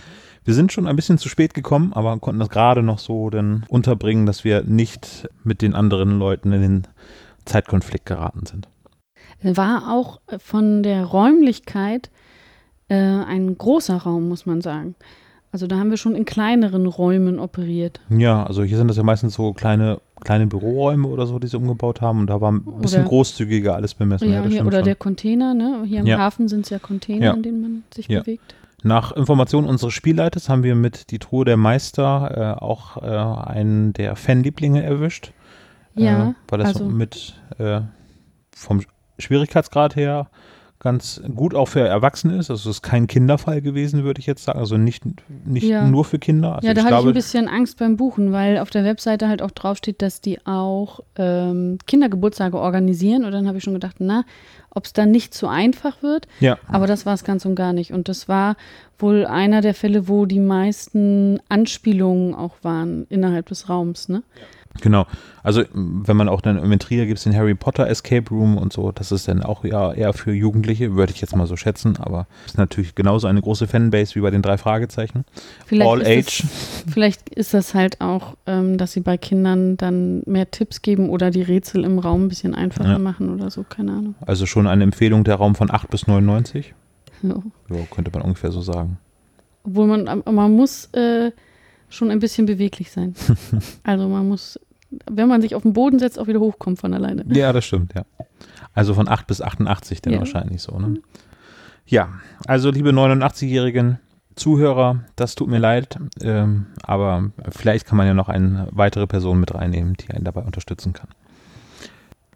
wir 0.49 0.55
sind 0.55 0.71
schon 0.73 0.87
ein 0.87 0.95
bisschen 0.95 1.19
zu 1.19 1.29
spät 1.29 1.53
gekommen, 1.53 1.93
aber 1.93 2.17
konnten 2.17 2.39
das 2.39 2.49
gerade 2.49 2.81
noch 2.81 2.97
so 2.97 3.29
dann 3.29 3.65
unterbringen, 3.69 4.25
dass 4.25 4.43
wir 4.43 4.63
nicht 4.63 5.29
mit 5.43 5.61
den 5.61 5.75
anderen 5.75 6.17
Leuten 6.17 6.51
in 6.51 6.61
den 6.63 6.87
Zeitkonflikt 7.45 8.07
geraten 8.07 8.47
sind. 8.47 8.67
War 9.43 9.93
auch 9.93 10.21
von 10.39 10.81
der 10.81 11.05
Räumlichkeit 11.05 12.09
äh, 12.87 12.95
ein 12.95 13.55
großer 13.59 13.97
Raum, 13.97 14.27
muss 14.27 14.47
man 14.47 14.61
sagen. 14.61 14.95
Also 15.51 15.67
da 15.67 15.77
haben 15.77 15.91
wir 15.91 15.97
schon 15.97 16.15
in 16.15 16.25
kleineren 16.25 16.87
Räumen 16.87 17.37
operiert. 17.39 17.99
Ja, 18.09 18.43
also 18.43 18.63
hier 18.63 18.77
sind 18.77 18.87
das 18.87 18.97
ja 18.97 19.03
meistens 19.03 19.35
so 19.35 19.53
kleine 19.53 19.99
kleine 20.21 20.47
Büroräume 20.47 21.07
oder 21.07 21.25
so, 21.27 21.37
die 21.39 21.47
sie 21.47 21.57
umgebaut 21.57 22.01
haben. 22.01 22.21
Und 22.21 22.27
da 22.27 22.41
war 22.41 22.51
ein 22.51 22.63
bisschen 22.81 23.01
Oder- 23.01 23.09
großzügiger 23.09 23.75
alles 23.75 23.93
bemessen. 23.93 24.31
Ja, 24.31 24.41
das 24.41 24.51
hier, 24.51 24.65
oder 24.65 24.79
schon. 24.79 24.85
der 24.85 24.95
Container, 24.95 25.53
ne? 25.53 25.83
Hier 25.85 25.99
im 25.99 26.07
Ja. 26.07 26.17
Hafen 26.17 26.47
sind 26.47 26.65
es 26.65 26.71
ja 26.71 26.79
Container, 26.79 27.23
Ja. 27.25 27.33
in 27.33 27.43
denen 27.43 27.61
man 27.61 27.83
sich 27.93 28.07
Ja. 28.07 28.21
bewegt. 28.21 28.55
Nach 28.83 29.11
Informationen 29.11 29.67
unseres 29.67 29.93
Spielleiters 29.93 30.49
haben 30.49 30.63
wir 30.63 30.75
mit 30.75 31.11
die 31.11 31.19
Truhe 31.19 31.45
der 31.45 31.57
Meister 31.57 32.57
äh, 32.59 32.63
auch 32.63 32.97
äh, 32.97 33.49
einen 33.51 33.93
der 33.93 34.15
Fanlieblinge 34.15 34.83
erwischt. 34.83 35.33
Ja, 35.95 36.29
äh, 36.29 36.33
weil 36.47 36.59
das 36.59 36.67
also- 36.69 36.85
mit 36.85 37.39
äh, 37.57 37.81
vom 38.55 38.81
Schwierigkeitsgrad 39.17 39.95
her 39.95 40.27
ganz 40.79 41.21
gut 41.35 41.53
auch 41.55 41.67
für 41.67 41.81
Erwachsene 41.81 42.37
ist. 42.37 42.49
Also 42.49 42.69
es 42.69 42.77
ist 42.77 42.81
kein 42.81 43.07
Kinderfall 43.07 43.61
gewesen, 43.61 44.03
würde 44.05 44.19
ich 44.21 44.25
jetzt 44.25 44.45
sagen. 44.45 44.59
Also 44.59 44.77
nicht, 44.77 45.03
nicht 45.45 45.63
Ja. 45.65 45.85
nur 45.85 46.05
für 46.05 46.19
Kinder. 46.19 46.55
Also 46.55 46.67
ja, 46.67 46.73
da 46.73 46.85
hatte 46.85 46.95
ich 47.01 47.05
ein 47.07 47.13
bisschen 47.13 47.47
Angst 47.49 47.77
beim 47.79 47.97
Buchen, 47.97 48.31
weil 48.31 48.57
auf 48.59 48.69
der 48.69 48.85
Webseite 48.85 49.27
halt 49.27 49.41
auch 49.41 49.51
draufsteht, 49.51 50.01
dass 50.01 50.21
die 50.21 50.45
auch 50.45 51.01
ähm, 51.17 51.79
Kindergeburtstage 51.85 52.57
organisieren. 52.57 53.25
Und 53.25 53.33
dann 53.33 53.45
habe 53.47 53.57
ich 53.57 53.63
schon 53.65 53.73
gedacht, 53.73 53.97
na, 53.99 54.23
ob 54.69 54.85
es 54.85 54.93
dann 54.93 55.11
nicht 55.11 55.33
zu 55.33 55.47
einfach 55.47 56.01
wird. 56.01 56.27
ja, 56.39 56.57
Aber 56.67 56.87
das 56.87 57.05
war 57.05 57.13
es 57.13 57.25
ganz 57.25 57.43
und 57.45 57.55
gar 57.55 57.73
nicht. 57.73 57.91
Und 57.91 58.07
das 58.07 58.29
war 58.29 58.55
wohl 58.97 59.25
einer 59.25 59.59
der 59.59 59.73
Fälle, 59.73 60.07
wo 60.07 60.25
die 60.25 60.39
meisten 60.39 61.39
Anspielungen 61.49 62.33
auch 62.35 62.55
waren 62.61 63.05
innerhalb 63.09 63.47
des 63.47 63.67
Raums. 63.67 64.07
Ne? 64.07 64.23
Genau. 64.81 65.07
Also 65.43 65.63
wenn 65.73 66.15
man 66.15 66.29
auch 66.29 66.41
dann 66.41 66.57
im 66.57 66.63
Inventrier 66.65 67.05
gibt 67.05 67.17
es 67.17 67.23
den 67.23 67.35
Harry 67.35 67.55
Potter 67.55 67.87
Escape 67.89 68.29
Room 68.29 68.57
und 68.57 68.71
so, 68.71 68.91
das 68.91 69.11
ist 69.11 69.27
dann 69.27 69.41
auch 69.41 69.63
ja 69.63 69.91
eher 69.93 70.13
für 70.13 70.31
Jugendliche, 70.31 70.95
würde 70.95 71.11
ich 71.13 71.21
jetzt 71.21 71.35
mal 71.35 71.47
so 71.47 71.55
schätzen, 71.55 71.97
aber 71.97 72.27
ist 72.45 72.57
natürlich 72.57 72.95
genauso 72.95 73.27
eine 73.27 73.41
große 73.41 73.67
Fanbase 73.67 74.15
wie 74.15 74.21
bei 74.21 74.31
den 74.31 74.41
drei 74.41 74.57
Fragezeichen. 74.57 75.25
Vielleicht 75.65 75.89
All 75.89 76.01
ist 76.01 76.07
Age. 76.07 76.41
Das, 76.43 76.83
vielleicht 76.93 77.29
ist 77.29 77.53
das 77.53 77.73
halt 77.73 77.99
auch, 77.99 78.35
ähm, 78.45 78.77
dass 78.77 78.93
sie 78.93 79.01
bei 79.01 79.17
Kindern 79.17 79.75
dann 79.77 80.21
mehr 80.25 80.49
Tipps 80.51 80.81
geben 80.81 81.09
oder 81.09 81.31
die 81.31 81.41
Rätsel 81.41 81.83
im 81.83 81.99
Raum 81.99 82.25
ein 82.25 82.29
bisschen 82.29 82.53
einfacher 82.55 82.91
Ja. 82.91 82.99
machen 82.99 83.33
oder 83.33 83.49
so, 83.49 83.63
keine 83.63 83.91
Ahnung. 83.93 84.15
Also 84.21 84.45
schon 84.45 84.67
eine 84.67 84.83
Empfehlung 84.83 85.23
der 85.23 85.35
Raum 85.35 85.55
von 85.55 85.71
8 85.71 85.89
bis 85.89 86.07
99. 86.07 86.73
Ja. 87.21 87.35
Ja, 87.69 87.77
könnte 87.91 88.11
man 88.13 88.21
ungefähr 88.21 88.51
so 88.51 88.61
sagen. 88.61 88.97
Obwohl 89.63 89.87
man, 89.87 90.23
man 90.25 90.51
muss 90.55 90.85
äh, 90.93 91.31
schon 91.89 92.11
ein 92.11 92.19
bisschen 92.19 92.45
beweglich 92.45 92.91
sein. 92.91 93.15
also 93.83 94.07
man 94.07 94.27
muss, 94.27 94.59
wenn 95.09 95.27
man 95.27 95.41
sich 95.41 95.55
auf 95.55 95.63
den 95.63 95.73
Boden 95.73 95.99
setzt, 95.99 96.19
auch 96.19 96.27
wieder 96.27 96.39
hochkommen 96.39 96.77
von 96.77 96.93
alleine. 96.93 97.25
Ja, 97.29 97.51
das 97.53 97.65
stimmt, 97.65 97.93
ja. 97.95 98.03
Also 98.73 98.93
von 98.93 99.07
8 99.07 99.27
bis 99.27 99.41
88 99.41 100.01
dann 100.01 100.13
Ja. 100.13 100.19
wahrscheinlich 100.19 100.61
so, 100.61 100.77
ne? 100.79 100.99
Ja, 101.85 102.09
also 102.45 102.69
liebe 102.69 102.91
89-jährigen 102.91 103.99
Zuhörer, 104.35 105.03
das 105.15 105.35
tut 105.35 105.49
mir 105.49 105.57
leid, 105.57 105.97
ähm, 106.21 106.67
aber 106.83 107.31
vielleicht 107.49 107.87
kann 107.87 107.97
man 107.97 108.05
ja 108.07 108.13
noch 108.13 108.29
eine 108.29 108.67
weitere 108.71 109.07
Person 109.07 109.39
mit 109.39 109.53
reinnehmen, 109.53 109.95
die 109.95 110.11
einen 110.11 110.23
dabei 110.23 110.41
unterstützen 110.43 110.93
kann. 110.93 111.09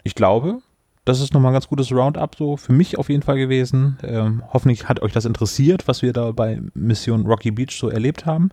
Ich 0.02 0.14
glaube, 0.14 0.58
das 1.04 1.20
ist 1.20 1.34
nochmal 1.34 1.50
ein 1.50 1.54
ganz 1.54 1.68
gutes 1.68 1.92
Roundup 1.92 2.34
so 2.36 2.56
für 2.56 2.72
mich 2.72 2.98
auf 2.98 3.10
jeden 3.10 3.22
Fall 3.22 3.36
gewesen. 3.36 3.98
Ähm, 4.02 4.42
hoffentlich 4.52 4.88
hat 4.88 5.02
euch 5.02 5.12
das 5.12 5.26
interessiert, 5.26 5.86
was 5.86 6.02
wir 6.02 6.12
da 6.12 6.32
bei 6.32 6.60
Mission 6.74 7.26
Rocky 7.26 7.50
Beach 7.50 7.76
so 7.78 7.88
erlebt 7.88 8.24
haben. 8.24 8.48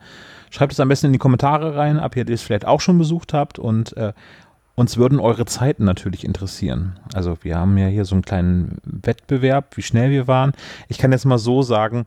Schreibt 0.50 0.74
es 0.74 0.80
am 0.80 0.90
besten 0.90 1.08
in 1.08 1.14
die 1.14 1.20
Kommentare 1.20 1.76
rein, 1.76 1.98
ab 1.98 2.16
ihr 2.16 2.26
das 2.26 2.42
vielleicht 2.42 2.68
auch 2.68 2.82
schon 2.82 2.98
besucht 2.98 3.34
habt 3.34 3.58
und 3.58 3.96
äh, 3.96 4.12
uns 4.76 4.98
würden 4.98 5.20
eure 5.20 5.46
Zeiten 5.46 5.86
natürlich 5.86 6.26
interessieren. 6.26 7.00
Also 7.14 7.38
wir 7.42 7.58
haben 7.58 7.78
ja 7.78 7.88
hier 7.88 8.06
so 8.06 8.16
einen 8.16 8.24
kleinen 8.24 8.78
Wettbewerb, 8.84 9.78
wie 9.78 9.82
schnell 9.82 10.12
wir 10.12 10.28
waren. 10.28 10.54
Ich 10.88 10.98
kann 10.98 11.12
jetzt 11.12 11.26
mal 11.26 11.38
so 11.38 11.62
sagen, 11.62 12.06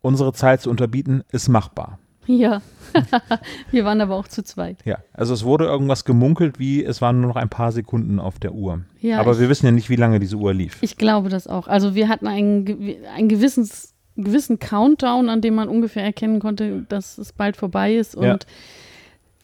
unsere 0.00 0.32
Zeit 0.32 0.62
zu 0.62 0.70
unterbieten 0.70 1.22
ist 1.30 1.48
machbar. 1.48 1.98
Ja. 2.26 2.62
Wir 3.70 3.84
waren 3.84 4.00
aber 4.00 4.14
auch 4.16 4.28
zu 4.28 4.42
zweit. 4.42 4.78
Ja, 4.84 4.98
also 5.12 5.34
es 5.34 5.44
wurde 5.44 5.64
irgendwas 5.66 6.04
gemunkelt, 6.04 6.58
wie 6.58 6.84
es 6.84 7.00
waren 7.02 7.20
nur 7.20 7.28
noch 7.28 7.36
ein 7.36 7.48
paar 7.48 7.72
Sekunden 7.72 8.18
auf 8.18 8.38
der 8.38 8.52
Uhr. 8.52 8.82
Ja, 9.00 9.20
Aber 9.20 9.38
wir 9.38 9.48
wissen 9.48 9.66
ja 9.66 9.72
nicht, 9.72 9.90
wie 9.90 9.96
lange 9.96 10.18
diese 10.18 10.36
Uhr 10.36 10.54
lief. 10.54 10.78
Ich 10.80 10.96
glaube 10.96 11.28
das 11.28 11.46
auch. 11.46 11.68
Also 11.68 11.94
wir 11.94 12.08
hatten 12.08 12.26
einen, 12.26 12.66
einen 13.14 13.28
gewissen, 13.28 13.68
gewissen 14.16 14.58
Countdown, 14.58 15.28
an 15.28 15.40
dem 15.40 15.54
man 15.54 15.68
ungefähr 15.68 16.02
erkennen 16.04 16.40
konnte, 16.40 16.86
dass 16.88 17.18
es 17.18 17.32
bald 17.32 17.56
vorbei 17.56 17.94
ist. 17.94 18.16
Und 18.16 18.24
Ja. 18.24 18.38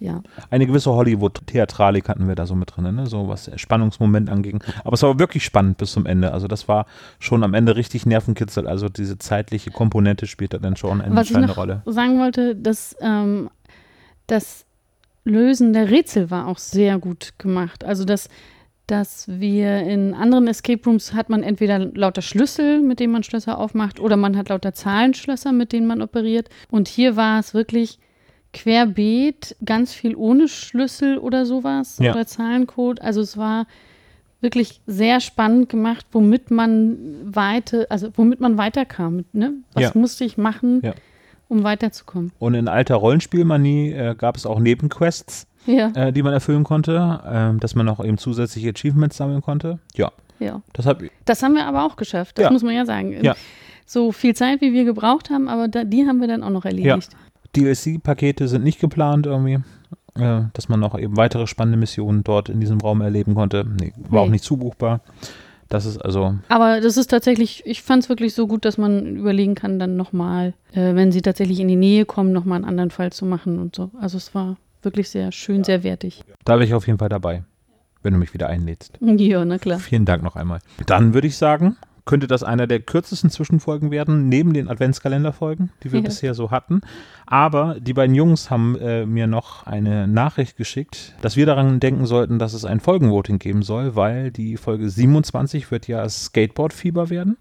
Ja, 0.03 0.21
Eine 0.51 0.67
gewisse 0.67 0.91
Hollywood-Theatralik 0.91 2.09
hatten 2.09 2.27
wir 2.27 2.35
da 2.35 2.45
so 2.45 2.57
mit 2.57 2.75
drin, 2.75 2.93
ne? 2.95 3.07
so 3.07 3.29
was 3.29 3.51
Spannungsmoment 3.55 4.29
anging. 4.29 4.63
Aber 4.83 4.95
es 4.95 5.03
war 5.03 5.19
wirklich 5.21 5.45
spannend 5.45 5.79
bis 5.79 5.93
zum 5.93 6.07
Ende. 6.07 6.33
Also 6.33 6.49
das 6.49 6.67
war 6.67 6.87
schon 7.21 7.45
am 7.45 7.55
Ende 7.55 7.77
richtig 7.77 8.05
Nervenkitzel. 8.05 8.67
Also 8.67 8.89
diese 8.89 9.19
zeitliche 9.19 9.71
Komponente 9.71 10.27
spielt 10.27 10.55
da 10.55 10.59
dann 10.59 10.75
schon 10.75 11.01
eine 11.01 11.15
was 11.15 11.31
ich 11.31 11.37
entscheidende 11.37 11.49
noch 11.49 11.57
Rolle. 11.57 11.83
sagen 11.87 12.19
wollte, 12.19 12.57
dass 12.57 12.97
ähm, 13.01 13.49
das 14.27 14.65
Lösen 15.25 15.73
der 15.73 15.89
Rätsel 15.89 16.33
war 16.33 16.49
auch 16.49 16.59
sehr 16.59 16.99
gut 16.99 17.35
gemacht. 17.39 17.85
Also 17.85 18.05
dass 18.05 18.29
dass 18.89 19.27
wir 19.29 19.85
in 19.85 20.13
anderen 20.13 20.49
Escape 20.49 20.83
Rooms 20.85 21.15
hat 21.15 21.31
man 21.31 21.45
entweder 21.45 21.79
lauter 21.79 22.21
Schlüssel, 22.21 22.81
mit 22.81 22.99
denen 22.99 23.13
man 23.13 23.23
Schlösser 23.23 23.57
aufmacht, 23.59 24.01
oder 24.01 24.17
man 24.17 24.37
hat 24.37 24.49
lauter 24.49 24.75
Zahlenschlösser, 24.75 25.53
mit 25.53 25.73
denen 25.73 25.87
man 25.87 26.03
operiert. 26.03 26.49
Und 26.71 26.89
hier 26.89 27.17
war 27.17 27.39
es 27.39 27.55
wirklich 27.55 28.01
querbeet, 28.53 29.57
ganz 29.65 29.93
viel 29.95 30.15
ohne 30.15 30.49
Schlüssel 30.49 31.19
oder 31.19 31.47
sowas 31.47 31.99
Ja. 32.01 32.13
oder 32.13 32.27
Zahlencode. 32.27 33.01
Also 33.03 33.21
es 33.21 33.37
war 33.37 33.67
wirklich 34.41 34.81
sehr 34.87 35.21
spannend 35.21 35.69
gemacht, 35.69 36.05
womit 36.13 36.51
man 36.51 36.97
weite, 37.25 37.91
also 37.91 38.11
womit 38.17 38.41
man 38.41 38.59
weiterkam. 38.59 39.25
Ne? 39.33 39.55
Was 39.75 39.83
Ja. 39.85 39.91
musste 39.95 40.25
ich 40.25 40.37
machen, 40.37 40.81
Ja. 40.83 40.95
um 41.49 41.63
weiterzukommen? 41.63 42.33
Und 42.39 42.55
in 42.55 42.69
alter 42.69 42.97
Rollenspielmanie 42.97 43.93
äh, 43.93 44.15
gab 44.17 44.37
es 44.37 44.47
auch 44.47 44.59
Nebenquests, 44.59 45.47
Ja, 45.65 45.93
äh, 45.95 46.13
die 46.13 46.25
man 46.25 46.33
erfüllen 46.33 46.65
konnte, 46.65 47.21
ähm, 47.25 47.61
dass 47.61 47.77
man 47.77 47.87
noch 47.87 48.05
eben 48.05 48.19
zusätzliche 48.19 48.71
Achievements 48.71 49.17
sammeln 49.17 49.43
konnte. 49.43 49.79
Ja, 49.95 50.11
ja. 50.41 50.61
das 50.73 50.87
hat 50.87 50.99
Das 51.25 51.43
haben 51.45 51.55
wir 51.55 51.65
aber 51.67 51.85
auch 51.85 51.95
geschafft, 51.95 52.37
das 52.39 52.45
Ja. 52.47 52.51
muss 52.51 52.65
man 52.65 52.75
ja 52.75 52.85
sagen. 52.85 53.17
Ja. 53.23 53.37
So 53.87 54.11
viel 54.11 54.35
Zeit, 54.35 54.61
wie 54.61 54.73
wir 54.73 54.85
gebraucht 54.85 55.31
haben, 55.31 55.49
aber 55.49 55.69
da, 55.69 55.85
die 55.85 56.05
haben 56.07 56.21
wir 56.21 56.27
dann 56.27 56.43
auch 56.43 56.51
noch 56.51 56.65
erledigt. 56.65 57.11
DLC-Pakete 57.57 58.49
sind 58.49 58.65
nicht 58.65 58.81
geplant 58.81 59.27
irgendwie, 59.27 59.59
äh, 60.19 60.43
dass 60.53 60.69
man 60.69 60.81
noch 60.81 60.99
eben 60.99 61.17
weitere 61.17 61.47
spannende 61.47 61.79
Missionen 61.79 62.25
dort 62.25 62.49
in 62.49 62.61
diesem 62.61 62.81
Raum 62.81 63.01
erleben 63.01 63.35
konnte. 63.35 63.65
Nee, 63.81 63.93
war 64.09 64.21
auch 64.23 64.27
Nee. 64.27 64.33
nicht 64.33 64.45
zubuchbar. 64.45 65.01
Das 65.69 65.87
ist 65.87 65.97
also, 65.99 66.35
Aber 66.49 66.81
das 66.83 66.99
ist 66.99 67.09
tatsächlich, 67.09 67.63
ich 67.65 67.83
fand 67.83 68.03
es 68.03 68.09
wirklich 68.11 68.35
so 68.35 68.47
gut, 68.47 68.67
dass 68.67 68.77
man 68.77 69.17
überlegen 69.17 69.55
kann, 69.55 69.79
dann 69.79 69.97
nochmal, 69.97 70.53
äh, 70.73 70.95
wenn 70.95 71.13
sie 71.13 71.23
tatsächlich 71.23 71.61
in 71.61 71.69
die 71.69 71.77
Nähe 71.77 72.05
kommen, 72.05 72.33
nochmal 72.33 72.57
einen 72.57 72.67
anderen 72.67 72.91
Fall 72.91 73.11
zu 73.11 73.25
machen 73.25 73.59
und 73.59 73.75
so. 73.75 73.91
Also 73.99 74.19
es 74.19 74.35
war 74.35 74.57
wirklich 74.83 75.09
sehr 75.09 75.33
schön, 75.33 75.65
sehr 75.65 75.83
wertig. 75.83 76.25
da 76.45 76.55
wäre 76.55 76.65
ich 76.65 76.75
auf 76.75 76.87
jeden 76.87 76.99
Fall 76.99 77.09
dabei, 77.09 77.45
wenn 78.03 78.13
du 78.13 78.19
mich 78.19 78.35
wieder 78.35 78.49
einlädst. 78.49 78.99
Ja, 79.01 79.45
na 79.47 79.57
klar. 79.59 79.79
Vielen 79.79 80.05
Dank 80.05 80.23
noch 80.23 80.37
einmal. 80.37 80.59
Dann 80.87 81.15
würde 81.15 81.27
ich 81.29 81.39
sagen, 81.39 81.77
könnte 82.05 82.27
das 82.27 82.43
einer 82.43 82.67
der 82.67 82.81
kürzesten 82.81 83.31
Zwischenfolgen 83.31 83.91
werden, 83.91 84.29
neben 84.29 84.53
den 84.53 84.69
Adventskalenderfolgen, 84.69 85.71
die 85.83 85.93
wir 85.93 86.01
Ja. 86.01 86.05
bisher 86.07 86.35
so 86.35 86.51
hatten. 86.51 86.81
Aber 87.27 87.77
die 87.81 87.93
beiden 87.95 88.15
Jungs 88.15 88.51
haben 88.51 88.77
äh, 88.79 89.07
mir 89.07 89.27
noch 89.27 89.67
eine 89.67 90.09
Nachricht 90.09 90.57
geschickt, 90.57 91.15
dass 91.23 91.37
wir 91.37 91.47
daran 91.47 91.79
denken 91.81 92.07
sollten, 92.07 92.39
dass 92.39 92.55
es 92.55 92.65
ein 92.65 92.81
Folgenvoting 92.81 93.39
geben 93.39 93.63
soll, 93.63 93.95
weil 93.97 94.31
die 94.31 94.57
Folge 94.57 94.89
27 94.91 95.71
wird 95.71 95.87
ja 95.89 96.09
Skateboard-Fieber 96.09 97.09
werden. 97.11 97.37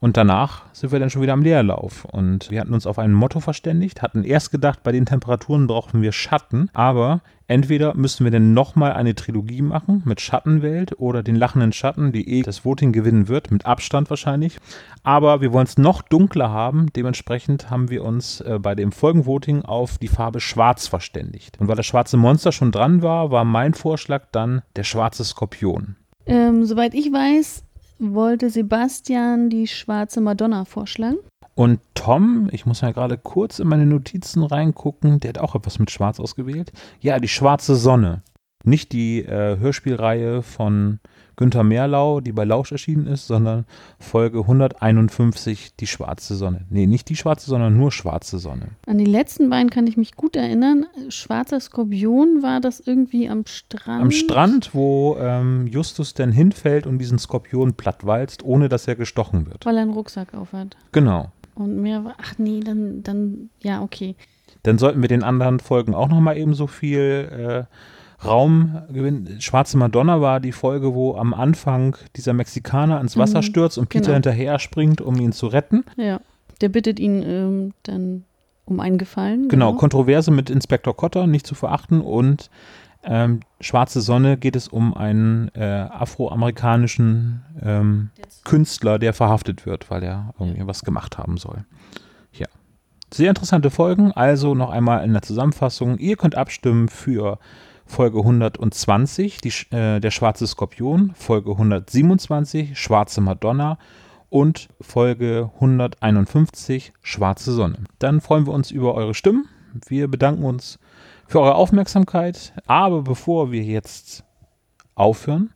Und 0.00 0.16
danach 0.16 0.62
sind 0.72 0.92
wir 0.92 1.00
dann 1.00 1.10
schon 1.10 1.22
wieder 1.22 1.32
am 1.32 1.42
Leerlauf. 1.42 2.04
Und 2.04 2.50
wir 2.50 2.60
hatten 2.60 2.74
uns 2.74 2.86
auf 2.86 2.98
ein 2.98 3.12
Motto 3.12 3.40
verständigt, 3.40 4.00
hatten 4.00 4.22
erst 4.22 4.52
gedacht, 4.52 4.82
bei 4.84 4.92
den 4.92 5.06
Temperaturen 5.06 5.66
brauchen 5.66 6.02
wir 6.02 6.12
Schatten, 6.12 6.70
aber 6.72 7.20
entweder 7.48 7.94
müssen 7.96 8.22
wir 8.22 8.30
dann 8.30 8.54
nochmal 8.54 8.92
eine 8.92 9.16
Trilogie 9.16 9.62
machen 9.62 10.02
mit 10.04 10.20
Schattenwelt 10.20 11.00
oder 11.00 11.24
den 11.24 11.34
lachenden 11.34 11.72
Schatten, 11.72 12.12
die 12.12 12.28
eh 12.28 12.42
das 12.42 12.64
Voting 12.64 12.92
gewinnen 12.92 13.26
wird, 13.26 13.50
mit 13.50 13.66
Abstand 13.66 14.08
wahrscheinlich. 14.08 14.58
Aber 15.02 15.40
wir 15.40 15.52
wollen 15.52 15.66
es 15.66 15.78
noch 15.78 16.02
dunkler 16.02 16.50
haben. 16.50 16.92
Dementsprechend 16.94 17.68
haben 17.68 17.90
wir 17.90 18.04
uns 18.04 18.40
äh, 18.42 18.60
bei 18.60 18.76
dem 18.76 18.92
Folgenvoting 18.92 19.62
auf 19.62 19.98
die 19.98 20.08
Farbe 20.08 20.40
Schwarz 20.40 20.86
verständigt. 20.86 21.58
Und 21.58 21.66
weil 21.66 21.76
das 21.76 21.86
schwarze 21.86 22.16
Monster 22.16 22.52
schon 22.52 22.70
dran 22.70 23.02
war, 23.02 23.32
war 23.32 23.44
mein 23.44 23.74
Vorschlag 23.74 24.26
dann 24.30 24.62
der 24.76 24.84
schwarze 24.84 25.24
Skorpion. 25.24 25.96
Ähm, 26.26 26.66
soweit 26.66 26.92
ich 26.92 27.10
weiß, 27.10 27.64
wollte 27.98 28.50
Sebastian 28.50 29.50
die 29.50 29.66
schwarze 29.66 30.20
Madonna 30.20 30.64
vorschlagen. 30.64 31.18
Und 31.54 31.80
Tom, 31.94 32.48
ich 32.52 32.66
muss 32.66 32.82
mal 32.82 32.92
gerade 32.92 33.18
kurz 33.18 33.58
in 33.58 33.68
meine 33.68 33.86
Notizen 33.86 34.44
reingucken, 34.44 35.18
der 35.18 35.30
hat 35.30 35.38
auch 35.38 35.54
etwas 35.56 35.78
mit 35.78 35.90
Schwarz 35.90 36.20
ausgewählt. 36.20 36.72
Ja, 37.00 37.18
die 37.18 37.28
schwarze 37.28 37.74
Sonne. 37.74 38.22
Nicht 38.64 38.92
die 38.92 39.24
äh, 39.24 39.58
Hörspielreihe 39.58 40.42
von 40.42 41.00
Günther 41.38 41.62
Merlau, 41.62 42.20
die 42.20 42.32
bei 42.32 42.44
Lausch 42.44 42.72
erschienen 42.72 43.06
ist, 43.06 43.28
sondern 43.28 43.64
Folge 44.00 44.40
151, 44.40 45.76
die 45.76 45.86
schwarze 45.86 46.34
Sonne. 46.34 46.66
Nee, 46.68 46.86
nicht 46.86 47.08
die 47.08 47.14
schwarze, 47.14 47.48
sondern 47.48 47.76
nur 47.76 47.92
schwarze 47.92 48.40
Sonne. 48.40 48.70
An 48.86 48.98
die 48.98 49.04
letzten 49.04 49.48
beiden 49.48 49.70
kann 49.70 49.86
ich 49.86 49.96
mich 49.96 50.16
gut 50.16 50.34
erinnern. 50.34 50.86
Schwarzer 51.10 51.60
Skorpion 51.60 52.42
war 52.42 52.60
das 52.60 52.80
irgendwie 52.80 53.28
am 53.28 53.46
Strand. 53.46 54.02
Am 54.02 54.10
Strand, 54.10 54.74
wo 54.74 55.16
ähm, 55.20 55.68
Justus 55.68 56.12
dann 56.12 56.32
hinfällt 56.32 56.88
und 56.88 56.98
diesen 56.98 57.20
Skorpion 57.20 57.74
plattwalzt, 57.74 58.42
ohne 58.42 58.68
dass 58.68 58.88
er 58.88 58.96
gestochen 58.96 59.46
wird. 59.46 59.64
Weil 59.64 59.76
er 59.76 59.82
einen 59.82 59.92
Rucksack 59.92 60.34
aufhat. 60.34 60.76
Genau. 60.90 61.30
Und 61.54 61.80
mehr 61.80 62.04
war, 62.04 62.16
ach 62.20 62.34
nee, 62.38 62.60
dann, 62.60 63.04
dann, 63.04 63.50
ja, 63.62 63.80
okay. 63.80 64.16
Dann 64.64 64.78
sollten 64.78 65.02
wir 65.02 65.08
den 65.08 65.22
anderen 65.22 65.60
Folgen 65.60 65.94
auch 65.94 66.08
nochmal 66.08 66.36
eben 66.36 66.54
so 66.54 66.66
viel 66.66 67.66
äh, 67.70 67.74
Raum 68.24 68.82
gewinnen. 68.88 69.40
Schwarze 69.40 69.76
Madonna 69.76 70.20
war 70.20 70.40
die 70.40 70.52
Folge, 70.52 70.94
wo 70.94 71.16
am 71.16 71.32
Anfang 71.34 71.96
dieser 72.16 72.32
Mexikaner 72.32 72.96
ans 72.98 73.16
Wasser 73.16 73.38
Mhm, 73.38 73.42
stürzt 73.42 73.78
und 73.78 73.88
Peter 73.88 74.06
genau. 74.06 74.14
hinterher 74.14 74.58
springt, 74.58 75.00
um 75.00 75.16
ihn 75.16 75.32
zu 75.32 75.46
retten. 75.46 75.84
Ja. 75.96 76.20
Der 76.60 76.68
bittet 76.68 76.98
ihn 76.98 77.22
ähm, 77.22 77.74
dann 77.84 78.24
um 78.64 78.80
einen 78.80 78.98
Gefallen. 78.98 79.48
Genau, 79.48 79.72
Kontroverse 79.74 80.30
mit 80.30 80.50
Inspektor 80.50 80.96
Cotter, 80.96 81.26
nicht 81.26 81.46
zu 81.46 81.54
verachten. 81.54 82.00
Und 82.00 82.50
ähm, 83.04 83.40
Schwarze 83.60 84.00
Sonne 84.00 84.36
geht 84.36 84.56
es 84.56 84.66
um 84.66 84.94
einen 84.94 85.50
äh, 85.54 85.86
afroamerikanischen 85.88 87.42
ähm, 87.62 88.10
Künstler, 88.44 88.98
der 88.98 89.14
verhaftet 89.14 89.66
wird, 89.66 89.90
weil 89.90 90.02
er 90.02 90.34
irgendwie 90.38 90.66
was 90.66 90.82
gemacht 90.82 91.18
haben 91.18 91.36
soll. 91.36 91.64
Ja. 92.32 92.46
Sehr 93.12 93.28
interessante 93.28 93.70
Folgen. 93.70 94.12
Also 94.12 94.54
noch 94.54 94.70
einmal 94.70 95.04
in 95.04 95.12
der 95.12 95.22
Zusammenfassung. 95.22 95.98
Ihr 95.98 96.16
könnt 96.16 96.34
abstimmen 96.34 96.88
für 96.88 97.38
Folge 97.88 98.18
120, 98.18 99.40
die, 99.40 99.52
äh, 99.74 99.98
der 99.98 100.10
schwarze 100.10 100.46
Skorpion, 100.46 101.12
Folge 101.14 101.50
127, 101.52 102.78
Schwarze 102.78 103.20
Madonna 103.20 103.78
und 104.28 104.68
Folge 104.80 105.50
151, 105.54 106.92
Schwarze 107.02 107.52
Sonne. 107.52 107.78
Dann 107.98 108.20
freuen 108.20 108.46
wir 108.46 108.52
uns 108.52 108.70
über 108.70 108.94
eure 108.94 109.14
Stimmen. 109.14 109.48
Wir 109.88 110.06
bedanken 110.06 110.44
uns 110.44 110.78
für 111.26 111.40
eure 111.40 111.54
Aufmerksamkeit. 111.54 112.52
Aber 112.66 113.02
bevor 113.02 113.50
wir 113.52 113.62
jetzt 113.62 114.22
aufhören, 114.94 115.50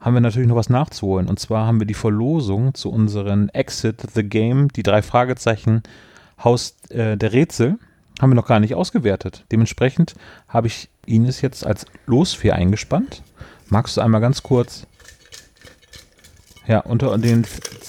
haben 0.00 0.14
wir 0.14 0.20
natürlich 0.20 0.48
noch 0.48 0.56
was 0.56 0.70
nachzuholen. 0.70 1.28
Und 1.28 1.40
zwar 1.40 1.66
haben 1.66 1.80
wir 1.80 1.86
die 1.86 1.94
Verlosung 1.94 2.74
zu 2.74 2.90
unseren 2.90 3.48
Exit 3.50 4.02
the 4.14 4.22
Game, 4.22 4.68
die 4.68 4.82
drei 4.82 5.02
Fragezeichen 5.02 5.82
Haus 6.42 6.76
äh, 6.90 7.16
der 7.16 7.32
Rätsel, 7.32 7.78
haben 8.20 8.30
wir 8.30 8.36
noch 8.36 8.46
gar 8.46 8.60
nicht 8.60 8.74
ausgewertet. 8.74 9.44
Dementsprechend 9.50 10.14
habe 10.48 10.66
ich 10.66 10.88
Ines 11.06 11.40
jetzt 11.40 11.66
als 11.66 11.86
Losfee 12.06 12.52
eingespannt. 12.52 13.22
Magst 13.68 13.96
du 13.96 14.00
einmal 14.00 14.20
ganz 14.20 14.42
kurz 14.42 14.86
ja, 16.66 16.78
unter 16.80 17.16
den 17.18 17.44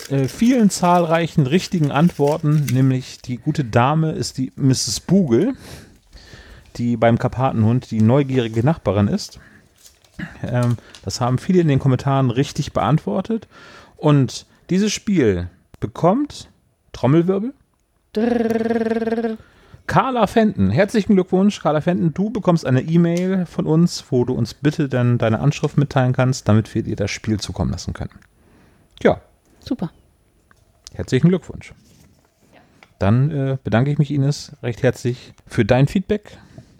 äh, 0.09 0.27
vielen 0.27 0.69
zahlreichen 0.69 1.45
richtigen 1.45 1.91
Antworten, 1.91 2.65
nämlich 2.71 3.21
die 3.21 3.37
gute 3.37 3.63
Dame 3.63 4.11
ist 4.11 4.37
die 4.37 4.51
Mrs. 4.55 4.99
Bugel, 5.01 5.53
die 6.77 6.97
beim 6.97 7.19
Karpatenhund 7.19 7.91
die 7.91 8.01
neugierige 8.01 8.63
Nachbarin 8.63 9.07
ist. 9.07 9.39
Ähm, 10.43 10.77
das 11.03 11.21
haben 11.21 11.37
viele 11.37 11.61
in 11.61 11.67
den 11.67 11.79
Kommentaren 11.79 12.29
richtig 12.29 12.73
beantwortet. 12.73 13.47
Und 13.97 14.45
dieses 14.69 14.91
Spiel 14.91 15.49
bekommt 15.79 16.49
Trommelwirbel. 16.93 17.53
Carla 19.85 20.27
Fenton, 20.27 20.69
herzlichen 20.69 21.13
Glückwunsch, 21.13 21.59
Carla 21.61 21.81
Fenton. 21.81 22.13
Du 22.13 22.29
bekommst 22.29 22.65
eine 22.65 22.81
E-Mail 22.81 23.45
von 23.45 23.65
uns, 23.65 24.05
wo 24.09 24.23
du 24.23 24.33
uns 24.33 24.53
bitte 24.53 24.87
dann 24.87 25.17
deine 25.17 25.39
Anschrift 25.39 25.77
mitteilen 25.77 26.13
kannst, 26.13 26.47
damit 26.47 26.73
wir 26.73 26.83
dir 26.83 26.95
das 26.95 27.11
Spiel 27.11 27.39
zukommen 27.39 27.71
lassen 27.71 27.93
können. 27.93 28.11
Ja, 29.01 29.21
Super. 29.59 29.91
herzlichen 30.93 31.27
Glückwunsch. 31.27 31.73
Dann 32.99 33.31
äh, 33.31 33.57
bedanke 33.61 33.91
ich 33.91 33.97
mich, 33.97 34.11
Ines, 34.11 34.53
recht 34.63 34.81
herzlich 34.83 35.33
für 35.45 35.65
dein 35.65 35.87
Feedback. 35.87 36.37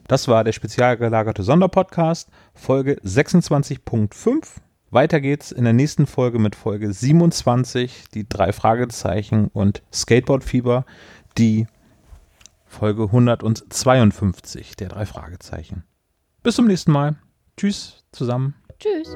Das 0.08 0.28
war 0.28 0.44
der 0.46 0.54
spezial 0.54 0.96
gelagerte 0.96 1.44
Sonderpodcast, 1.44 2.30
Folge 2.54 3.00
26.5. 3.04 4.48
Weiter 4.92 5.20
geht's 5.20 5.52
in 5.52 5.64
der 5.66 5.74
nächsten 5.74 6.06
Folge 6.06 6.40
mit 6.40 6.56
Folge 6.56 6.94
27, 6.94 8.06
die 8.14 8.30
drei 8.30 8.54
Fragezeichen 8.54 9.48
und 9.48 9.82
Skateboardfieber, 9.92 10.86
die 11.38 11.68
Folge 12.74 13.04
152 13.04 14.76
der 14.76 14.90
drei 14.90 15.06
Fragezeichen. 15.06 15.84
Bis 16.42 16.56
zum 16.56 16.66
nächsten 16.68 16.92
Mal. 16.92 17.16
Tschüss 17.56 18.04
zusammen. 18.12 18.56
Tschüss. 18.80 19.16